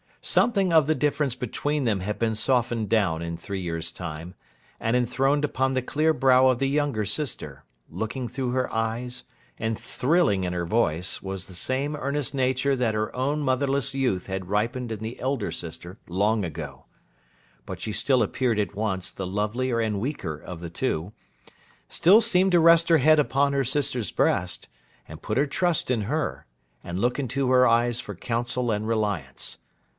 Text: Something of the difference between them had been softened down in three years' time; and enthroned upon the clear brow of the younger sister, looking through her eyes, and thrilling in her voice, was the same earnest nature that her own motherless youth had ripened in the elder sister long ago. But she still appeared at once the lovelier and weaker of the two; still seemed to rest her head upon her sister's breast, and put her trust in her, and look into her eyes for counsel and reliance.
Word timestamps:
Something 0.23 0.71
of 0.71 0.85
the 0.87 0.95
difference 0.95 1.33
between 1.35 1.83
them 1.85 1.99
had 1.99 2.17
been 2.17 2.33
softened 2.35 2.89
down 2.89 3.21
in 3.23 3.37
three 3.37 3.61
years' 3.61 3.91
time; 3.91 4.33
and 4.79 4.95
enthroned 4.95 5.43
upon 5.43 5.73
the 5.73 5.81
clear 5.81 6.13
brow 6.13 6.47
of 6.47 6.57
the 6.59 6.69
younger 6.69 7.05
sister, 7.05 7.63
looking 7.89 8.27
through 8.27 8.51
her 8.51 8.71
eyes, 8.73 9.23
and 9.59 9.77
thrilling 9.79 10.43
in 10.43 10.53
her 10.53 10.65
voice, 10.65 11.21
was 11.23 11.45
the 11.45 11.55
same 11.55 11.95
earnest 11.95 12.33
nature 12.35 12.75
that 12.75 12.93
her 12.95 13.15
own 13.15 13.41
motherless 13.41 13.93
youth 13.95 14.25
had 14.27 14.47
ripened 14.49 14.91
in 14.91 14.99
the 14.99 15.19
elder 15.19 15.51
sister 15.51 15.97
long 16.07 16.43
ago. 16.43 16.85
But 17.65 17.79
she 17.79 17.91
still 17.93 18.21
appeared 18.21 18.59
at 18.59 18.75
once 18.75 19.11
the 19.11 19.27
lovelier 19.27 19.79
and 19.79 19.99
weaker 19.99 20.35
of 20.37 20.61
the 20.61 20.69
two; 20.71 21.13
still 21.89 22.21
seemed 22.21 22.51
to 22.53 22.59
rest 22.59 22.89
her 22.89 22.99
head 22.99 23.19
upon 23.19 23.53
her 23.53 23.63
sister's 23.63 24.11
breast, 24.11 24.67
and 25.07 25.21
put 25.21 25.37
her 25.37 25.47
trust 25.47 25.89
in 25.91 26.01
her, 26.03 26.45
and 26.83 26.99
look 26.99 27.19
into 27.19 27.49
her 27.51 27.67
eyes 27.67 27.99
for 27.99 28.15
counsel 28.15 28.71
and 28.71 28.87
reliance. 28.87 29.57